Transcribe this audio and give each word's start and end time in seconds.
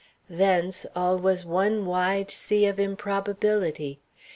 Thence 0.31 0.87
all 0.95 1.19
was 1.19 1.45
one 1.45 1.85
wide 1.85 2.31
sea 2.31 2.65
of 2.65 2.79
improbability. 2.79 3.99